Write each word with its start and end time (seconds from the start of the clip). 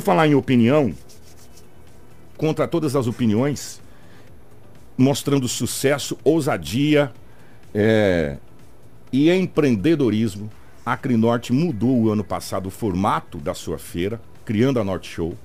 Por 0.00 0.04
falar 0.04 0.26
em 0.26 0.34
opinião, 0.34 0.94
contra 2.34 2.66
todas 2.66 2.96
as 2.96 3.06
opiniões, 3.06 3.82
mostrando 4.96 5.46
sucesso, 5.46 6.16
ousadia 6.24 7.12
é, 7.74 8.38
e 9.12 9.30
empreendedorismo, 9.30 10.50
a 10.86 10.94
Acrinorte 10.94 11.52
mudou 11.52 12.00
o 12.00 12.10
ano 12.10 12.24
passado 12.24 12.68
o 12.68 12.70
formato 12.70 13.36
da 13.36 13.52
sua 13.52 13.76
feira, 13.76 14.18
criando 14.42 14.80
a 14.80 14.84
Norte 14.84 15.06
Show. 15.06 15.36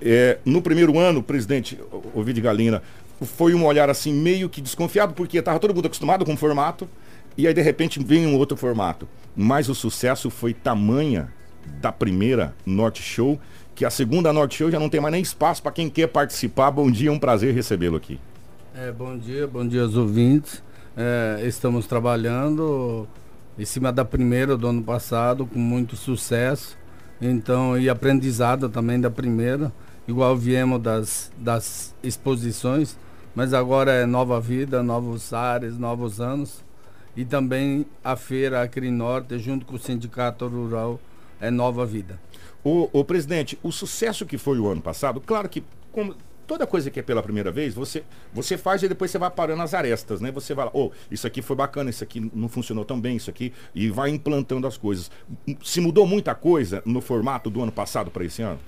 É, 0.00 0.38
no 0.46 0.62
primeiro 0.62 0.98
ano, 0.98 1.22
presidente 1.22 1.78
Ovidio 2.14 2.42
Galina, 2.42 2.82
foi 3.20 3.52
um 3.52 3.66
olhar 3.66 3.90
assim 3.90 4.14
meio 4.14 4.48
que 4.48 4.62
desconfiado, 4.62 5.12
porque 5.12 5.36
estava 5.36 5.58
todo 5.58 5.74
mundo 5.74 5.84
acostumado 5.84 6.24
com 6.24 6.32
o 6.32 6.38
formato, 6.38 6.88
e 7.36 7.46
aí 7.46 7.52
de 7.52 7.60
repente 7.60 8.02
vem 8.02 8.26
um 8.26 8.38
outro 8.38 8.56
formato. 8.56 9.06
Mas 9.36 9.68
o 9.68 9.74
sucesso 9.74 10.30
foi 10.30 10.54
tamanha 10.54 11.30
da 11.80 11.92
primeira 11.92 12.54
Norte 12.64 13.02
Show, 13.02 13.38
que 13.74 13.84
a 13.84 13.90
segunda 13.90 14.32
Norte 14.32 14.56
Show 14.56 14.70
já 14.70 14.78
não 14.78 14.88
tem 14.88 15.00
mais 15.00 15.12
nem 15.12 15.22
espaço 15.22 15.62
para 15.62 15.72
quem 15.72 15.90
quer 15.90 16.06
participar. 16.06 16.70
Bom 16.70 16.90
dia, 16.90 17.08
é 17.08 17.12
um 17.12 17.18
prazer 17.18 17.54
recebê-lo 17.54 17.96
aqui. 17.96 18.20
É, 18.74 18.92
bom 18.92 19.16
dia, 19.18 19.46
bom 19.46 19.66
dia 19.66 19.82
aos 19.82 19.96
ouvintes. 19.96 20.62
É, 20.96 21.42
estamos 21.44 21.86
trabalhando 21.86 23.06
em 23.58 23.64
cima 23.64 23.92
da 23.92 24.04
primeira 24.04 24.56
do 24.56 24.66
ano 24.66 24.82
passado, 24.82 25.46
com 25.46 25.58
muito 25.58 25.96
sucesso. 25.96 26.76
Então, 27.20 27.78
e 27.78 27.88
aprendizado 27.88 28.68
também 28.68 29.00
da 29.00 29.10
primeira, 29.10 29.72
igual 30.06 30.36
viemos 30.36 30.80
das, 30.80 31.32
das 31.38 31.94
exposições, 32.02 32.96
mas 33.34 33.54
agora 33.54 33.92
é 33.92 34.06
nova 34.06 34.40
vida, 34.40 34.82
novos 34.82 35.32
ares, 35.32 35.78
novos 35.78 36.20
anos. 36.20 36.62
E 37.16 37.24
também 37.24 37.86
a 38.02 38.16
feira 38.16 38.62
Acre 38.62 38.90
Norte, 38.90 39.38
junto 39.38 39.64
com 39.64 39.76
o 39.76 39.78
Sindicato 39.78 40.46
Rural, 40.48 41.00
é 41.46 41.50
nova 41.50 41.84
vida. 41.84 42.20
O, 42.62 42.88
o 42.92 43.04
presidente, 43.04 43.58
o 43.62 43.70
sucesso 43.70 44.24
que 44.24 44.38
foi 44.38 44.58
o 44.58 44.66
ano 44.66 44.80
passado, 44.80 45.20
claro 45.20 45.48
que 45.48 45.62
como 45.92 46.14
toda 46.46 46.66
coisa 46.66 46.90
que 46.90 47.00
é 47.00 47.02
pela 47.02 47.22
primeira 47.22 47.50
vez, 47.50 47.74
você, 47.74 48.02
você 48.32 48.56
faz 48.56 48.82
e 48.82 48.88
depois 48.88 49.10
você 49.10 49.18
vai 49.18 49.30
parando 49.30 49.62
as 49.62 49.74
arestas, 49.74 50.20
né? 50.20 50.30
Você 50.32 50.54
vai 50.54 50.66
lá, 50.66 50.70
oh, 50.74 50.90
isso 51.10 51.26
aqui 51.26 51.42
foi 51.42 51.56
bacana, 51.56 51.90
isso 51.90 52.04
aqui 52.04 52.30
não 52.34 52.48
funcionou 52.48 52.84
tão 52.84 53.00
bem, 53.00 53.16
isso 53.16 53.30
aqui, 53.30 53.52
e 53.74 53.90
vai 53.90 54.10
implantando 54.10 54.66
as 54.66 54.76
coisas. 54.76 55.10
Se 55.62 55.80
mudou 55.80 56.06
muita 56.06 56.34
coisa 56.34 56.82
no 56.84 57.00
formato 57.00 57.50
do 57.50 57.62
ano 57.62 57.72
passado 57.72 58.10
para 58.10 58.24
esse 58.24 58.42
ano? 58.42 58.58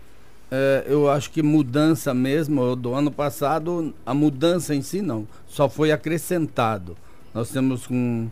É, 0.51 0.85
eu 0.87 1.11
acho 1.11 1.31
que 1.31 1.43
mudança 1.43 2.15
mesmo, 2.15 2.77
do 2.77 2.95
ano 2.95 3.11
passado, 3.11 3.95
a 4.05 4.15
mudança 4.15 4.75
em 4.75 4.83
si 4.83 5.03
não, 5.03 5.27
só 5.47 5.69
foi 5.69 5.91
acrescentado. 5.91 6.97
Nós 7.35 7.51
temos 7.51 7.91
um, 7.91 8.29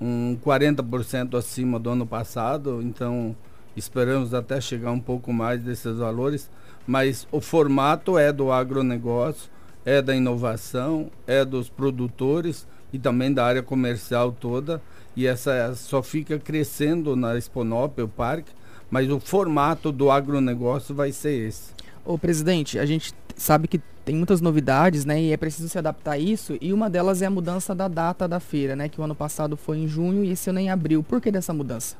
um 0.00 0.38
40% 0.44 1.36
acima 1.36 1.78
do 1.78 1.90
ano 1.90 2.06
passado, 2.06 2.80
então 2.82 3.34
esperamos 3.76 4.34
até 4.34 4.60
chegar 4.60 4.90
um 4.90 5.00
pouco 5.00 5.32
mais 5.32 5.60
desses 5.60 5.98
valores 5.98 6.50
mas 6.86 7.26
o 7.32 7.40
formato 7.40 8.16
é 8.16 8.32
do 8.32 8.52
agronegócio, 8.52 9.50
é 9.84 10.00
da 10.00 10.14
inovação, 10.14 11.10
é 11.26 11.44
dos 11.44 11.68
produtores 11.68 12.66
e 12.92 12.98
também 12.98 13.32
da 13.32 13.44
área 13.44 13.62
comercial 13.62 14.30
toda. 14.30 14.80
E 15.16 15.26
essa 15.26 15.74
só 15.74 16.02
fica 16.02 16.38
crescendo 16.38 17.16
na 17.16 17.36
Exponop, 17.36 18.00
o 18.00 18.08
parque, 18.08 18.52
mas 18.90 19.10
o 19.10 19.18
formato 19.18 19.90
do 19.90 20.10
agronegócio 20.10 20.94
vai 20.94 21.10
ser 21.10 21.48
esse. 21.48 21.72
Ô 22.04 22.16
presidente, 22.16 22.78
a 22.78 22.86
gente 22.86 23.12
sabe 23.34 23.66
que 23.66 23.80
tem 24.04 24.14
muitas 24.14 24.40
novidades, 24.40 25.04
né? 25.04 25.20
E 25.20 25.32
é 25.32 25.36
preciso 25.36 25.68
se 25.68 25.76
adaptar 25.76 26.12
a 26.12 26.18
isso. 26.18 26.56
E 26.60 26.72
uma 26.72 26.88
delas 26.88 27.22
é 27.22 27.26
a 27.26 27.30
mudança 27.30 27.74
da 27.74 27.88
data 27.88 28.28
da 28.28 28.38
feira, 28.38 28.76
né? 28.76 28.88
Que 28.88 29.00
o 29.00 29.04
ano 29.04 29.16
passado 29.16 29.56
foi 29.56 29.78
em 29.78 29.88
junho 29.88 30.24
e 30.24 30.30
esse 30.30 30.48
ano 30.48 30.60
é 30.60 30.62
em 30.62 30.70
abril. 30.70 31.02
Por 31.02 31.20
que 31.20 31.32
dessa 31.32 31.52
mudança? 31.52 31.96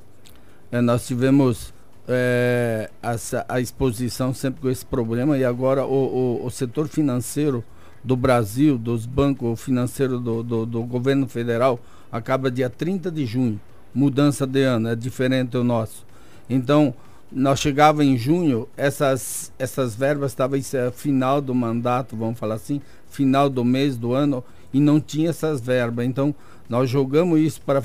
É, 0.70 0.80
nós 0.80 1.06
tivemos 1.06 1.72
é, 2.08 2.90
essa, 3.02 3.44
a 3.48 3.60
exposição 3.60 4.32
sempre 4.32 4.60
com 4.60 4.68
esse 4.68 4.84
problema 4.84 5.36
e 5.36 5.44
agora 5.44 5.84
o, 5.84 6.40
o, 6.40 6.46
o 6.46 6.50
setor 6.50 6.88
financeiro 6.88 7.64
do 8.02 8.16
Brasil, 8.16 8.78
dos 8.78 9.04
bancos 9.04 9.60
financeiros 9.60 10.20
do, 10.20 10.42
do, 10.42 10.64
do, 10.64 10.82
governo 10.84 11.26
federal, 11.26 11.80
acaba 12.10 12.50
dia 12.50 12.70
30 12.70 13.10
de 13.10 13.26
junho. 13.26 13.60
Mudança 13.92 14.46
de 14.46 14.62
ano, 14.62 14.88
é 14.88 14.94
diferente 14.94 15.56
o 15.56 15.64
nosso. 15.64 16.06
Então, 16.48 16.94
nós 17.32 17.58
chegava 17.58 18.04
em 18.04 18.16
junho, 18.16 18.68
essas, 18.76 19.52
essas 19.58 19.96
verbas 19.96 20.30
estavam 20.30 20.56
em 20.56 20.62
final 20.92 21.40
do 21.40 21.52
mandato, 21.54 22.16
vamos 22.16 22.38
falar 22.38 22.54
assim, 22.54 22.80
final 23.08 23.50
do 23.50 23.64
mês 23.64 23.96
do 23.96 24.12
ano, 24.12 24.44
e 24.72 24.78
não 24.78 25.00
tinha 25.00 25.30
essas 25.30 25.60
verbas. 25.60 26.06
Então, 26.06 26.32
nós 26.68 26.88
jogamos 26.88 27.40
isso 27.40 27.60
para 27.62 27.80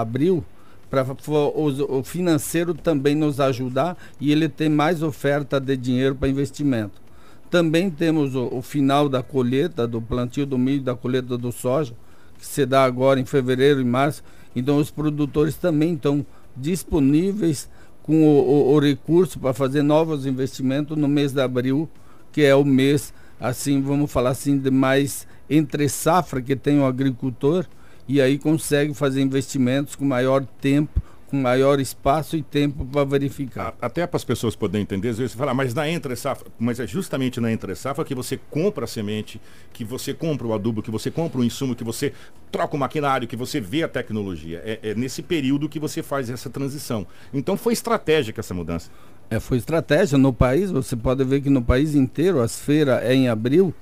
abril, 0.00 0.42
para 0.90 1.04
o, 1.28 2.02
financeiro 2.02 2.72
também 2.74 3.14
nos 3.14 3.40
ajudar 3.40 3.96
e 4.20 4.30
ele 4.30 4.48
tem 4.48 4.68
mais 4.68 5.02
oferta 5.02 5.60
de 5.60 5.76
dinheiro 5.76 6.14
para 6.14 6.28
investimento. 6.28 7.00
Também 7.50 7.90
temos 7.90 8.34
o, 8.34 8.48
o, 8.52 8.62
final 8.62 9.08
da 9.08 9.22
colheita, 9.22 9.86
do 9.86 10.00
plantio 10.00 10.46
do 10.46 10.58
milho, 10.58 10.82
da 10.82 10.94
colheita 10.94 11.36
do 11.36 11.52
soja, 11.52 11.94
que 12.38 12.46
se 12.46 12.66
dá 12.66 12.84
agora 12.84 13.20
em 13.20 13.24
fevereiro 13.24 13.80
e 13.80 13.84
março. 13.84 14.22
Então 14.54 14.78
os 14.78 14.90
produtores 14.90 15.56
também 15.56 15.94
estão 15.94 16.24
disponíveis 16.56 17.68
com 18.02 18.24
o, 18.24 18.74
o 18.74 18.78
recurso 18.78 19.38
para 19.38 19.52
fazer 19.52 19.82
novos 19.82 20.26
investimentos 20.26 20.96
no 20.96 21.08
mês 21.08 21.32
de 21.32 21.40
abril, 21.40 21.88
que 22.30 22.42
é 22.42 22.54
o 22.54 22.64
mês, 22.64 23.12
assim, 23.40 23.80
vamos 23.82 24.10
falar 24.12 24.30
assim, 24.30 24.58
de 24.58 24.70
mais 24.70 25.26
entre 25.50 25.88
safra 25.88 26.40
que 26.40 26.54
tem 26.54 26.78
o 26.78 26.84
agricultor 26.84 27.66
e 28.08 28.20
aí 28.20 28.38
consegue 28.38 28.94
fazer 28.94 29.20
investimentos 29.20 29.94
com 29.94 30.04
maior 30.04 30.44
tempo, 30.60 31.02
com 31.26 31.36
maior 31.36 31.80
espaço 31.80 32.36
e 32.36 32.42
tempo 32.42 32.84
para 32.84 33.04
verificar. 33.04 33.74
Até 33.80 34.06
para 34.06 34.16
as 34.16 34.24
pessoas 34.24 34.54
poderem 34.54 34.82
entender, 34.82 35.08
às 35.08 35.18
vezes 35.18 35.32
você 35.32 35.38
fala, 35.38 35.52
mas 35.52 35.74
na 35.74 35.88
entre 35.88 36.14
safra, 36.14 36.46
mas 36.58 36.78
é 36.78 36.86
justamente 36.86 37.40
na 37.40 37.50
entre 37.50 37.74
safra 37.74 38.04
que 38.04 38.14
você 38.14 38.38
compra 38.50 38.84
a 38.84 38.86
semente, 38.86 39.40
que 39.72 39.84
você 39.84 40.14
compra 40.14 40.46
o 40.46 40.54
adubo, 40.54 40.82
que 40.82 40.90
você 40.90 41.10
compra 41.10 41.40
o 41.40 41.44
insumo, 41.44 41.74
que 41.74 41.82
você 41.82 42.12
troca 42.50 42.76
o 42.76 42.78
maquinário, 42.78 43.26
que 43.26 43.36
você 43.36 43.60
vê 43.60 43.82
a 43.82 43.88
tecnologia. 43.88 44.62
É, 44.64 44.90
é 44.90 44.94
nesse 44.94 45.20
período 45.20 45.68
que 45.68 45.80
você 45.80 46.02
faz 46.02 46.30
essa 46.30 46.48
transição. 46.48 47.06
Então 47.34 47.56
foi 47.56 47.72
estratégica 47.72 48.40
essa 48.40 48.54
mudança. 48.54 48.90
É, 49.28 49.40
foi 49.40 49.58
estratégia 49.58 50.16
no 50.16 50.32
país, 50.32 50.70
você 50.70 50.94
pode 50.94 51.24
ver 51.24 51.40
que 51.40 51.50
no 51.50 51.60
país 51.60 51.96
inteiro 51.96 52.40
as 52.40 52.60
feiras 52.60 53.02
é 53.02 53.12
em 53.12 53.28
abril 53.28 53.74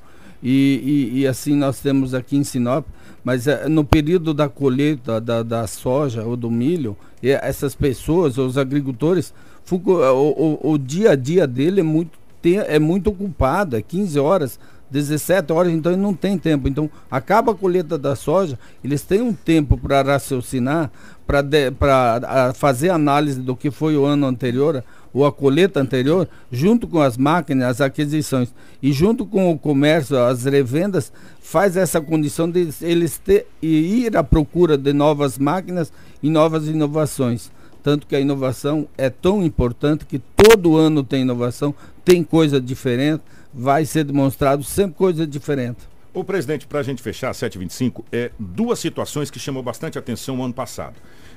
e, 0.42 1.10
e, 1.14 1.20
e 1.20 1.26
assim 1.26 1.54
nós 1.54 1.80
temos 1.80 2.14
aqui 2.14 2.36
em 2.36 2.44
Sinop 2.44 2.86
mas 3.24 3.46
é, 3.46 3.66
no 3.68 3.82
período 3.82 4.34
da 4.34 4.48
colheita 4.48 5.18
da, 5.18 5.42
da 5.42 5.66
soja 5.66 6.22
ou 6.22 6.36
do 6.36 6.50
milho, 6.50 6.94
essas 7.22 7.74
pessoas, 7.74 8.36
os 8.36 8.58
agricultores, 8.58 9.32
o, 9.70 9.76
o, 9.76 10.72
o, 10.72 10.78
dia 10.78 11.12
a 11.12 11.16
dia 11.16 11.46
dele 11.46 11.80
é 11.80 11.82
muito, 11.82 12.18
é 12.44 12.78
muito 12.78 13.08
ocupado, 13.08 13.76
é 13.76 13.80
15 13.80 14.18
horas, 14.20 14.60
17 14.90 15.50
horas, 15.50 15.72
então 15.72 15.90
ele 15.90 16.02
não 16.02 16.12
tem 16.12 16.36
tempo. 16.36 16.68
Então, 16.68 16.90
acaba 17.10 17.52
a 17.52 17.54
colheita 17.54 17.96
da 17.96 18.14
soja, 18.14 18.58
eles 18.84 19.00
têm 19.00 19.22
um 19.22 19.32
tempo 19.32 19.78
para 19.78 20.02
raciocinar, 20.02 20.90
para 21.26 22.52
fazer 22.52 22.90
análise 22.90 23.40
do 23.40 23.56
que 23.56 23.70
foi 23.70 23.96
o 23.96 24.04
ano 24.04 24.26
anterior, 24.26 24.84
ou 25.14 25.24
a 25.24 25.32
colheita 25.32 25.80
anterior, 25.80 26.28
junto 26.50 26.88
com 26.88 27.00
as 27.00 27.16
máquinas, 27.16 27.68
as 27.68 27.80
aquisições 27.80 28.52
e 28.82 28.92
junto 28.92 29.24
com 29.24 29.52
o 29.52 29.58
comércio, 29.58 30.18
as 30.18 30.44
revendas, 30.44 31.12
faz 31.40 31.76
essa 31.76 32.00
condição 32.00 32.50
de 32.50 32.68
eles 32.82 33.16
ter, 33.16 33.46
ir 33.62 34.16
à 34.16 34.24
procura 34.24 34.76
de 34.76 34.92
novas 34.92 35.38
máquinas 35.38 35.92
e 36.20 36.28
novas 36.28 36.66
inovações. 36.66 37.52
Tanto 37.80 38.06
que 38.06 38.16
a 38.16 38.20
inovação 38.20 38.88
é 38.98 39.08
tão 39.08 39.44
importante 39.44 40.04
que 40.04 40.18
todo 40.18 40.76
ano 40.76 41.04
tem 41.04 41.22
inovação, 41.22 41.72
tem 42.04 42.24
coisa 42.24 42.60
diferente, 42.60 43.22
vai 43.52 43.84
ser 43.84 44.04
demonstrado 44.04 44.64
sempre 44.64 44.96
coisa 44.96 45.26
diferente. 45.26 45.78
O 46.12 46.24
presidente, 46.24 46.66
para 46.66 46.80
a 46.80 46.82
gente 46.82 47.02
fechar, 47.02 47.32
725, 47.34 48.04
é 48.10 48.30
duas 48.38 48.78
situações 48.78 49.30
que 49.30 49.38
chamou 49.38 49.62
bastante 49.62 49.98
atenção 49.98 50.36
no 50.36 50.44
ano 50.44 50.54
passado 50.54 50.94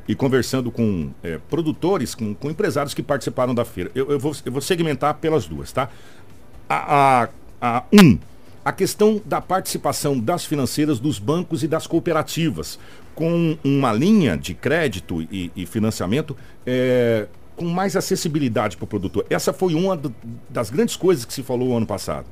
e 0.08 0.16
conversando 0.16 0.72
com 0.72 1.10
é, 1.22 1.40
produtores, 1.50 2.16
com, 2.16 2.34
com, 2.34 2.50
empresários 2.50 2.94
que 2.94 3.04
participaram 3.04 3.54
da 3.54 3.66
feira. 3.66 3.92
Eu, 3.94 4.12
eu, 4.12 4.20
vou, 4.20 4.36
eu 4.46 4.52
vou 4.52 4.62
segmentar 4.62 5.16
pelas 5.16 5.46
duas, 5.46 5.72
tá? 5.72 5.90
A, 6.70 7.24
a, 7.24 7.30
a, 7.62 7.84
um, 7.92 8.18
a 8.64 8.72
questão 8.72 9.22
da 9.26 9.42
participação 9.42 10.18
das 10.18 10.46
financeiras 10.46 11.00
dos 11.00 11.20
bancos 11.20 11.64
e 11.64 11.68
das 11.68 11.88
cooperativas, 11.88 12.80
com 13.14 13.58
uma 13.64 13.92
linha 13.92 14.38
de 14.38 14.54
crédito 14.54 15.22
e, 15.24 15.52
e 15.56 15.66
financiamento 15.66 16.38
é, 16.66 17.28
com 17.56 17.66
mais 17.66 17.96
acessibilidade 17.96 18.78
para 18.78 18.86
o 18.86 18.88
produtor. 18.88 19.26
Essa 19.30 19.52
foi 19.52 19.74
uma 19.74 20.00
das 20.50 20.70
grandes 20.70 20.96
coisas 20.96 21.26
que 21.26 21.34
se 21.34 21.44
falou 21.44 21.76
ano 21.76 21.86
passado. 21.86 22.28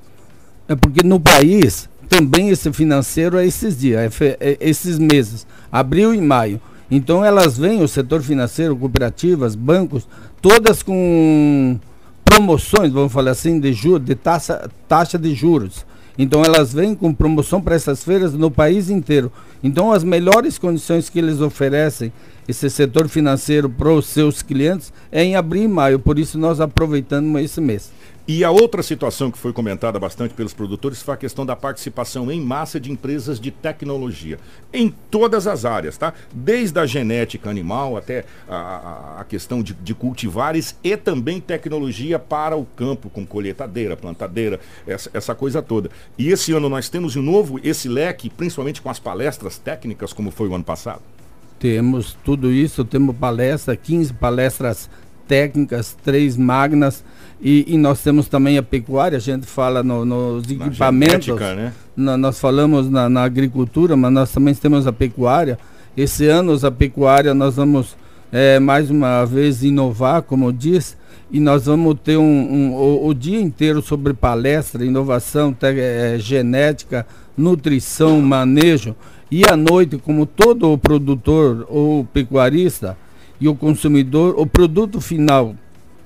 É 0.68 0.76
porque 0.76 1.06
no 1.06 1.20
país 1.20 1.90
também 2.08 2.50
esse 2.50 2.72
financeiro 2.72 3.38
é 3.38 3.46
esses 3.46 3.78
dias, 3.78 4.22
é, 4.22 4.38
é 4.40 4.58
esses 4.60 5.00
meses, 5.00 5.46
abril 5.72 6.14
e 6.14 6.22
maio. 6.22 6.62
Então 6.90 7.26
elas 7.26 7.58
vêm, 7.58 7.82
o 7.82 7.88
setor 7.88 8.22
financeiro, 8.22 8.76
cooperativas, 8.76 9.56
bancos, 9.56 10.08
todas 10.42 10.84
com 10.84 11.80
promoções, 12.24 12.92
vamos 12.92 13.12
falar 13.12 13.32
assim, 13.32 13.60
de 13.60 13.74
juros, 13.74 14.06
de 14.06 14.16
taxa, 14.16 14.70
taxa 14.88 15.18
de 15.18 15.34
juros. 15.34 15.86
Então 16.18 16.44
elas 16.44 16.74
vêm 16.74 16.96
com 16.96 17.14
promoção 17.14 17.62
para 17.62 17.76
essas 17.76 18.04
feiras 18.04 18.34
no 18.34 18.50
país 18.50 18.90
inteiro. 18.90 19.32
Então 19.64 19.92
as 19.92 20.04
melhores 20.04 20.58
condições 20.58 21.10
que 21.10 21.20
eles 21.20 21.42
oferecem 21.42 22.12
esse 22.48 22.70
setor 22.70 23.08
financeiro 23.08 23.70
para 23.70 23.92
os 23.92 24.06
seus 24.06 24.42
clientes 24.42 24.94
é 25.12 25.24
em 25.24 25.36
abril 25.36 25.64
e 25.64 25.68
maio, 25.68 26.00
por 26.00 26.20
isso 26.20 26.38
nós 26.38 26.60
aproveitamos 26.62 27.42
esse 27.42 27.60
mês. 27.60 27.92
E 28.28 28.44
a 28.44 28.50
outra 28.50 28.82
situação 28.82 29.30
que 29.30 29.38
foi 29.38 29.54
comentada 29.54 30.00
bastante 30.00 30.34
pelos 30.34 30.52
produtores 30.52 31.00
foi 31.00 31.14
a 31.14 31.18
questão 31.18 31.46
da 31.46 31.56
participação 31.56 32.32
em 32.32 32.42
massa 32.42 32.80
de 32.80 32.92
empresas 32.92 33.40
de 33.40 33.52
tecnologia, 33.52 34.40
em 34.74 34.90
todas 34.90 35.46
as 35.46 35.64
áreas, 35.64 35.96
tá? 35.96 36.12
Desde 36.34 36.80
a 36.80 36.88
genética 36.88 37.52
animal 37.52 37.96
até 37.96 38.26
a, 38.50 39.18
a 39.20 39.24
questão 39.26 39.62
de, 39.62 39.76
de, 39.76 39.94
cultivares 39.94 40.76
e 40.84 40.98
também 40.98 41.40
tecnologia 41.40 42.18
para 42.18 42.58
o 42.58 42.66
campo, 42.66 43.12
com 43.12 43.28
colheitadeira, 43.28 43.96
plantadeira, 43.96 44.60
essa, 44.88 45.12
essa 45.14 45.36
coisa 45.36 45.62
toda. 45.62 45.92
E 46.18 46.30
esse 46.30 46.52
ano 46.52 46.68
nós 46.68 46.90
temos 46.90 47.14
de 47.14 47.20
novo 47.20 47.60
esse 47.64 47.88
leque, 47.88 48.28
principalmente 48.28 48.82
com 48.82 48.90
as 48.90 48.98
palestras 48.98 49.60
técnicas, 49.60 50.14
como 50.14 50.32
foi 50.32 50.48
o 50.48 50.56
ano 50.56 50.64
passado. 50.64 51.15
Temos 51.60 52.18
tudo 52.24 52.52
isso, 52.52 52.84
temos 52.84 53.16
palestra, 53.16 53.76
15 53.76 54.14
palestras 54.14 54.90
técnicas, 55.28 55.98
três 56.04 56.38
magnas 56.38 57.04
e, 57.42 57.66
e, 57.68 57.78
nós 57.78 58.02
temos 58.02 58.28
também 58.28 58.58
a 58.58 58.64
pecuária, 58.64 59.18
a 59.18 59.22
gente 59.22 59.46
fala 59.46 59.84
no, 59.84 60.06
nos 60.06 60.48
na 60.48 60.68
equipamentos, 60.68 61.26
genética, 61.26 61.56
né? 61.56 61.74
na, 61.96 62.18
nós 62.18 62.40
falamos 62.40 62.90
na, 62.90 63.10
na, 63.10 63.24
agricultura, 63.24 63.96
mas 63.96 64.12
nós 64.12 64.32
também 64.32 64.54
temos 64.56 64.88
a 64.88 64.94
pecuária. 64.94 65.60
Esse 65.98 66.28
ano 66.28 66.58
a 66.66 66.72
pecuária 66.72 67.34
nós 67.34 67.56
vamos 67.56 67.96
é, 68.32 68.60
mais 68.60 68.90
uma 68.90 69.26
vez 69.26 69.64
inovar, 69.64 70.22
como 70.22 70.52
diz, 70.52 70.98
e 71.32 71.40
nós 71.40 71.66
vamos 71.66 71.96
ter 72.04 72.18
um, 72.18 72.24
um 72.24 72.74
o, 72.74 73.08
o, 73.08 73.14
dia 73.14 73.40
inteiro 73.40 73.82
sobre 73.82 74.14
palestra, 74.14 74.86
inovação, 74.86 75.54
te, 75.54 75.68
é, 75.68 76.18
genética, 76.20 77.06
nutrição, 77.38 78.22
manejo. 78.22 78.96
E 79.32 79.44
à 79.46 79.56
noite, 79.56 79.98
como 79.98 80.26
todo 80.26 80.78
produtor 80.78 81.66
ou 81.70 82.06
pecuarista 82.06 82.98
e 83.42 83.48
o 83.48 83.56
consumidor, 83.56 84.36
o 84.38 84.46
produto 84.46 85.02
final 85.02 85.56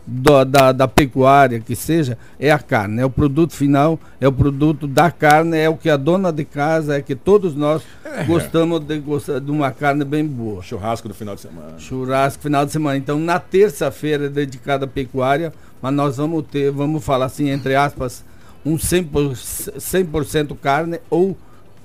do, 0.10 0.44
da, 0.44 0.72
da 0.72 0.88
pecuária 0.88 1.60
que 1.60 1.76
seja, 1.76 2.18
é 2.40 2.52
a 2.52 2.60
carne. 2.60 3.02
É 3.02 3.06
o 3.06 3.10
produto 3.10 3.54
final, 3.54 4.00
é 4.20 4.28
o 4.28 4.32
produto 4.32 4.88
da 4.88 5.12
carne, 5.12 5.58
é 5.58 5.70
o 5.70 5.78
que 5.78 5.90
a 5.90 5.98
dona 5.98 6.32
de 6.32 6.44
casa, 6.44 6.98
é 6.98 7.02
que 7.02 7.16
todos 7.16 7.56
nós 7.56 7.84
é. 8.04 8.24
gostamos 8.24 8.80
de, 8.80 9.00
de 9.00 9.52
uma 9.52 9.72
carne 9.72 10.04
bem 10.04 10.26
boa. 10.26 10.64
Churrasco 10.64 11.08
no 11.08 11.14
final 11.14 11.36
de 11.36 11.42
semana. 11.42 11.78
Churrasco 11.78 12.42
final 12.42 12.66
de 12.66 12.72
semana. 12.72 12.98
Então, 12.98 13.20
na 13.20 13.40
terça-feira 13.40 14.26
é 14.26 14.30
dedicada 14.30 14.86
à 14.86 14.88
pecuária, 14.88 15.54
mas 15.82 15.94
nós 15.94 16.18
vamos 16.18 16.44
ter, 16.52 16.72
vamos 16.72 17.04
falar 17.04 17.26
assim, 17.26 17.50
entre 17.50 17.76
aspas, 17.76 18.24
um 18.66 18.76
100%, 18.76 19.80
100 19.80 20.46
carne 20.62 21.00
ou 21.10 21.38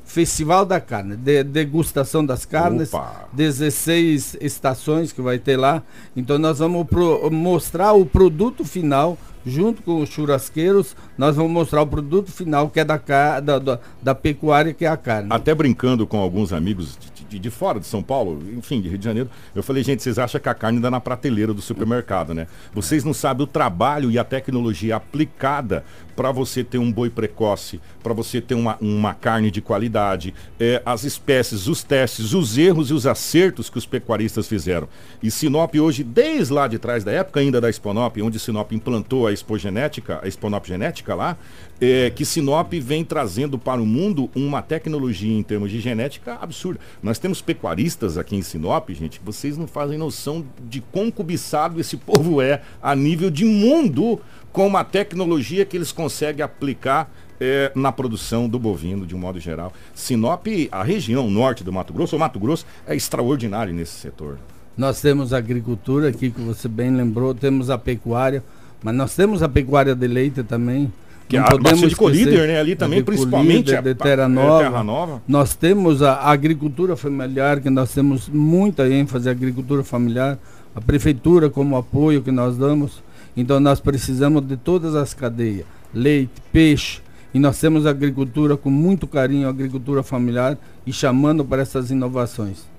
Festival 0.05 0.67
da 0.67 0.81
Carne, 0.81 1.17
de, 1.17 1.43
degustação 1.43 2.25
das 2.25 2.45
carnes, 2.45 2.93
Opa. 2.93 3.27
16 3.33 4.37
estações 4.41 5.13
que 5.13 5.23
vai 5.23 5.39
ter 5.39 5.57
lá. 5.57 5.83
Então 6.15 6.39
nós 6.39 6.59
vamos 6.59 6.87
pro, 6.87 7.31
mostrar 7.31 7.93
o 7.95 8.05
produto 8.05 8.65
final 8.65 9.19
junto 9.47 9.83
com 9.83 10.01
os 10.01 10.09
churrasqueiros, 10.09 10.97
nós 11.19 11.37
vamos 11.37 11.53
mostrar 11.53 11.83
o 11.83 11.87
produto 11.87 12.33
final 12.33 12.69
que 12.71 12.81
é 12.81 12.85
da, 12.85 12.97
da, 12.97 13.59
da, 13.59 13.81
da 14.03 14.15
pecuária, 14.15 14.73
que 14.73 14.85
é 14.85 14.89
a 14.89 14.97
carne. 14.97 15.29
Até 15.31 15.55
brincando 15.55 16.07
com 16.07 16.19
alguns 16.19 16.53
amigos 16.53 16.97
de, 16.99 17.14
de, 17.29 17.39
de, 17.39 17.51
fora 17.51 17.81
de 17.81 17.87
São 17.87 18.03
Paulo, 18.03 18.43
enfim, 18.57 18.81
de 18.81 18.89
Rio 18.89 18.99
de 18.99 19.05
Janeiro, 19.05 19.31
eu 19.55 19.63
falei, 19.63 19.83
gente, 19.83 20.03
vocês 20.03 20.19
acham 20.19 20.41
que 20.41 20.49
a 20.49 20.55
carne 20.55 20.81
dá 20.81 20.91
na 20.91 21.01
prateleira 21.01 21.53
do 21.53 21.63
supermercado, 21.63 22.35
né? 22.35 22.47
Vocês 22.73 23.05
não 23.05 23.15
sabem 23.15 23.45
o 23.45 23.47
trabalho 23.47 24.11
e 24.11 24.19
a 24.19 24.25
tecnologia 24.25 24.97
aplicada 24.97 25.85
para 26.15 26.31
você 26.31 26.63
ter 26.63 26.79
um 26.79 26.93
boi 26.93 27.11
precoce, 27.11 27.81
para 28.03 28.13
você 28.13 28.41
ter 28.41 28.55
uma, 28.55 28.77
uma 28.81 29.15
carne 29.15 29.51
de 29.51 29.61
qualidade, 29.61 30.33
é, 30.59 30.81
as 30.85 31.05
espécies, 31.05 31.67
os 31.67 31.83
testes, 31.83 32.33
os 32.33 32.57
erros 32.57 32.91
e 32.91 32.95
os 32.95 33.07
acertos 33.07 33.69
que 33.69 33.79
os 33.79 33.87
pecuaristas 33.87 34.47
fizeram. 34.47 34.89
E 35.23 35.31
Sinop 35.31 35.75
hoje, 35.75 36.05
desde 36.05 36.53
lá 36.53 36.69
de 36.69 36.79
trás 36.79 37.05
da 37.05 37.13
época 37.13 37.41
ainda 37.41 37.61
da 37.61 37.69
Exponop, 37.69 38.21
onde 38.23 38.39
Sinop 38.39 38.73
implantou 38.73 39.27
a 39.27 39.33
Expogenética, 39.33 40.21
a 40.23 40.29
Exponop 40.29 40.67
Genética 40.67 41.15
lá, 41.15 41.37
é, 41.81 42.11
que 42.11 42.25
Sinop 42.25 42.73
vem 42.75 43.05
trazendo 43.05 43.59
para 43.59 43.81
o 43.81 43.87
mundo 43.87 44.31
uma 44.35 44.63
tecnologia 44.63 45.37
em 45.37 45.43
termos 45.43 45.71
de 45.71 45.81
genética 45.81 46.39
absurda. 46.41 46.81
Nós 47.03 47.14
temos 47.19 47.41
pecuaristas 47.41 48.17
aqui 48.17 48.37
em 48.37 48.43
Sinop, 48.43 48.91
gente, 48.91 49.21
vocês 49.25 49.57
não 49.57 49.67
fazem 49.67 49.99
noção 49.99 50.45
de 50.69 50.81
quão 50.81 51.11
cobiçado 51.11 51.81
esse 51.81 51.97
povo 51.99 52.41
é 52.41 52.63
a 52.83 52.95
nível 52.95 53.31
de 53.31 53.45
mundo 53.45 54.21
com 54.53 54.67
uma 54.67 54.85
tecnologia 54.85 55.65
que 55.65 55.77
eles 55.77 55.91
conseguem 55.93 56.45
aplicar 56.45 57.11
é, 57.41 57.73
na 57.75 57.91
produção 57.91 58.49
do 58.49 58.59
bovino, 58.59 59.07
de 59.07 59.15
um 59.15 59.19
modo 59.19 59.41
geral. 59.41 59.73
Sinop, 59.95 60.47
a 60.71 60.83
região 60.83 61.29
norte 61.29 61.65
do 61.65 61.73
Mato 61.73 61.93
Grosso, 61.93 62.17
o 62.17 62.19
Mato 62.19 62.39
Grosso 62.39 62.65
é 62.87 62.95
extraordinário 62.95 63.75
nesse 63.75 63.93
setor. 63.93 64.39
Nós 64.77 65.01
temos 65.01 65.33
a 65.33 65.39
agricultura 65.39 66.09
aqui, 66.09 66.31
que 66.31 66.41
você 66.41 66.69
bem 66.69 66.91
lembrou, 66.91 67.35
temos 67.35 67.71
a 67.71 67.79
pecuária, 67.79 68.43
mas 68.83 68.95
nós 68.95 69.15
temos 69.15 69.43
a 69.43 69.49
pecuária 69.49 69.95
de 69.95 70.07
leite 70.07 70.43
também. 70.43 70.93
Que 71.29 71.37
não 71.37 71.45
é 71.45 71.47
a 71.47 71.51
podemos 71.51 71.89
de 71.89 71.97
colíder, 71.97 72.47
né? 72.47 72.61
Ali 72.61 72.77
também, 72.77 73.03
principalmente 73.03 73.75
de, 73.75 73.83
de 73.83 73.95
terra, 73.95 74.29
nova. 74.29 74.63
É, 74.63 74.69
terra 74.69 74.85
Nova. 74.85 75.23
Nós 75.27 75.55
temos 75.55 76.03
a 76.03 76.21
agricultura 76.31 76.97
familiar, 76.97 77.61
que 77.61 77.71
nós 77.71 77.93
temos 77.93 78.29
muita 78.29 78.89
ênfase, 78.89 79.29
a 79.29 79.33
agricultura 79.33 79.83
familiar, 79.83 80.39
a 80.75 80.81
prefeitura 80.81 81.49
como 81.49 81.77
apoio 81.77 82.23
que 82.23 82.31
nós 82.31 82.57
damos. 82.57 83.03
Então 83.37 83.59
nós 83.59 83.81
precisamos 83.81 84.47
de 84.47 84.57
todas 84.57 84.95
as 84.95 85.15
cadeias, 85.15 85.67
leite, 85.93 86.33
peixe, 86.53 87.01
e 87.33 87.39
nós 87.39 87.59
temos 87.59 87.85
agricultura 87.85 88.57
com 88.57 88.71
muito 88.71 89.07
carinho, 89.07 89.49
agricultura 89.49 90.03
familiar, 90.03 90.57
e 90.87 90.93
chamando 90.93 91.45
para 91.45 91.63
essas 91.63 91.91
inovações. 91.91 92.74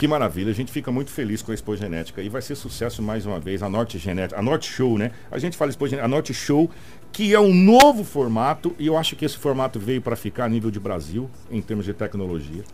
Que 0.00 0.08
maravilha, 0.08 0.50
a 0.50 0.54
gente 0.54 0.72
fica 0.72 0.90
muito 0.90 1.10
feliz 1.10 1.42
com 1.42 1.50
a 1.50 1.54
Expo 1.54 1.76
Genética 1.76 2.22
e 2.22 2.30
vai 2.30 2.40
ser 2.40 2.54
sucesso 2.54 3.02
mais 3.02 3.26
uma 3.26 3.38
vez 3.38 3.62
a 3.62 3.68
Norte 3.68 3.98
Genética, 3.98 4.40
a 4.40 4.42
Norte 4.42 4.66
Show, 4.66 4.96
né? 4.96 5.10
A 5.30 5.38
gente 5.38 5.58
fala 5.58 5.70
Expo 5.70 5.86
Genética, 5.86 6.06
a 6.06 6.08
Norte 6.08 6.32
Show, 6.32 6.70
que 7.12 7.34
é 7.34 7.38
um 7.38 7.52
novo 7.52 8.02
formato 8.02 8.74
e 8.78 8.86
eu 8.86 8.96
acho 8.96 9.14
que 9.14 9.26
esse 9.26 9.36
formato 9.36 9.78
veio 9.78 10.00
para 10.00 10.16
ficar 10.16 10.46
a 10.46 10.48
nível 10.48 10.70
de 10.70 10.80
Brasil 10.80 11.28
em 11.50 11.60
termos 11.60 11.84
de 11.84 11.92
tecnologia. 11.92 12.64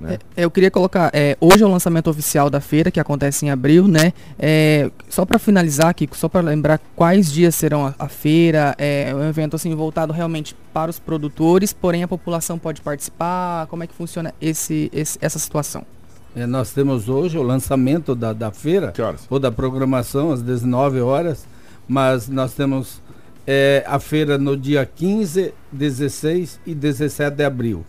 Né? 0.00 0.18
É, 0.36 0.42
eu 0.42 0.50
queria 0.50 0.72
colocar, 0.72 1.08
é, 1.14 1.36
hoje 1.40 1.62
é 1.62 1.66
o 1.66 1.70
lançamento 1.70 2.10
oficial 2.10 2.50
da 2.50 2.60
feira, 2.60 2.90
que 2.90 2.98
acontece 2.98 3.46
em 3.46 3.50
abril, 3.50 3.86
né? 3.86 4.12
É, 4.36 4.90
só 5.08 5.24
para 5.24 5.38
finalizar 5.38 5.86
aqui, 5.86 6.08
só 6.14 6.28
para 6.28 6.40
lembrar 6.40 6.80
quais 6.96 7.32
dias 7.32 7.54
serão 7.54 7.86
a, 7.86 7.94
a 7.96 8.08
feira, 8.08 8.74
é 8.76 9.14
um 9.14 9.22
evento 9.22 9.54
assim 9.54 9.72
voltado 9.72 10.12
realmente 10.12 10.56
para 10.74 10.90
os 10.90 10.98
produtores, 10.98 11.72
porém 11.72 12.02
a 12.02 12.08
população 12.08 12.58
pode 12.58 12.80
participar, 12.80 13.68
como 13.68 13.84
é 13.84 13.86
que 13.86 13.94
funciona 13.94 14.34
esse, 14.40 14.90
esse 14.92 15.16
essa 15.20 15.38
situação? 15.38 15.86
É, 16.34 16.46
nós 16.46 16.72
temos 16.72 17.10
hoje 17.10 17.36
o 17.36 17.42
lançamento 17.42 18.14
da, 18.14 18.32
da 18.32 18.50
feira, 18.50 18.90
ou 19.28 19.38
da 19.38 19.52
programação, 19.52 20.32
às 20.32 20.40
19 20.40 21.00
horas, 21.00 21.46
mas 21.86 22.26
nós 22.26 22.54
temos 22.54 23.02
é, 23.46 23.84
a 23.86 23.98
feira 23.98 24.38
no 24.38 24.56
dia 24.56 24.86
15, 24.86 25.52
16 25.70 26.58
e 26.66 26.74
17 26.74 27.36
de 27.36 27.44
abril. 27.44 27.84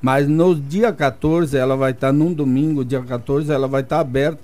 Mas 0.00 0.28
no 0.28 0.54
dia 0.54 0.92
14, 0.92 1.56
ela 1.56 1.76
vai 1.76 1.90
estar 1.90 2.08
tá, 2.08 2.12
num 2.12 2.32
domingo, 2.32 2.84
dia 2.84 3.02
14, 3.02 3.50
ela 3.50 3.66
vai 3.66 3.82
estar 3.82 3.96
tá 3.96 4.00
aberta, 4.00 4.38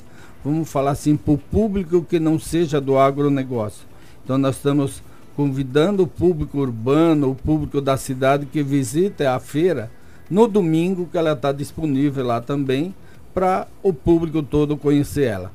vamos 0.45 0.69
falar 0.69 0.91
assim, 0.91 1.17
para 1.17 1.35
o 1.35 1.39
público 1.39 2.03
que 2.03 2.19
não 2.19 2.41
seja 2.41 2.81
do 2.81 2.99
agronegócio. 2.99 3.87
Então 4.25 4.37
nós 4.37 4.57
estamos 4.57 5.01
convidando 5.37 6.03
o 6.03 6.09
público 6.09 6.59
urbano, 6.59 7.31
o 7.31 7.35
público 7.37 7.81
da 7.81 7.97
cidade 7.97 8.47
que 8.47 8.65
visite 8.65 9.25
a 9.25 9.39
feira 9.39 9.93
no 10.29 10.49
domingo, 10.49 11.09
que 11.11 11.17
ela 11.17 11.33
está 11.33 11.53
disponível 11.53 12.27
lá 12.27 12.41
também 12.41 12.93
para 13.35 13.67
o 13.83 13.93
público 13.93 14.43
todo 14.43 14.77
conhecer 14.77 15.25
ela. 15.25 15.51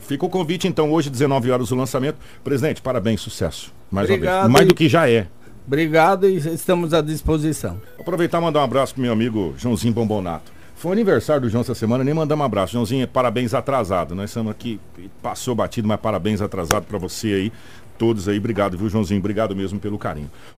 Fica 0.00 0.26
o 0.26 0.28
convite, 0.28 0.68
então, 0.68 0.92
hoje, 0.92 1.08
19 1.08 1.50
horas, 1.50 1.70
o 1.70 1.76
lançamento. 1.76 2.18
Presidente, 2.44 2.82
parabéns, 2.82 3.20
sucesso. 3.20 3.72
Mais 3.90 4.08
Obrigado, 4.08 4.34
uma 4.34 4.42
vez. 4.42 4.52
Mais 4.52 4.68
do 4.68 4.74
que 4.74 4.88
já 4.88 5.08
é. 5.08 5.26
Obrigado 5.66 6.28
e 6.28 6.36
estamos 6.36 6.94
à 6.94 7.00
disposição. 7.00 7.80
Aproveitar 7.98 8.38
e 8.38 8.40
mandar 8.40 8.60
um 8.60 8.64
abraço 8.64 8.94
pro 8.94 9.02
meu 9.02 9.12
amigo 9.12 9.54
Joãozinho 9.58 9.92
Bombonato. 9.92 10.52
Foi 10.76 10.92
aniversário 10.92 11.42
do 11.42 11.48
João 11.48 11.62
essa 11.62 11.74
semana, 11.74 12.04
nem 12.04 12.14
mandamos 12.14 12.42
um 12.42 12.46
abraço. 12.46 12.74
Joãozinho, 12.74 13.08
parabéns 13.08 13.52
atrasado. 13.52 14.14
Nós 14.14 14.30
estamos 14.30 14.52
aqui, 14.52 14.78
passou 15.22 15.54
batido, 15.54 15.88
mas 15.88 15.98
parabéns 15.98 16.40
atrasado 16.40 16.84
para 16.84 16.98
você 16.98 17.28
aí. 17.28 17.52
Todos 17.98 18.28
aí, 18.28 18.38
obrigado, 18.38 18.76
viu, 18.76 18.88
Joãozinho? 18.88 19.18
Obrigado 19.18 19.56
mesmo 19.56 19.80
pelo 19.80 19.98
carinho. 19.98 20.30